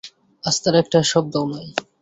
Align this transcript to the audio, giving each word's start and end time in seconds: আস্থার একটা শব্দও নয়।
আস্থার 0.43 0.75
একটা 0.81 0.99
শব্দও 1.11 1.43
নয়। 1.51 1.69